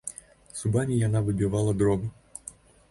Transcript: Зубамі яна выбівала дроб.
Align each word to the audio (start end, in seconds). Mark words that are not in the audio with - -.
Зубамі 0.61 0.97
яна 1.07 1.23
выбівала 1.29 1.79
дроб. 1.83 2.11